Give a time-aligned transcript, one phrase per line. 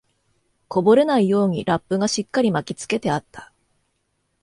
[0.67, 3.53] こぼれないようにラップがしっかり巻きつけてあった